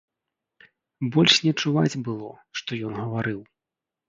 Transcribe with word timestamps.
Больш 1.15 1.35
не 1.49 1.53
чуваць 1.61 2.01
было, 2.09 2.31
што 2.63 2.81
ён 2.89 2.97
гаварыў. 3.05 3.39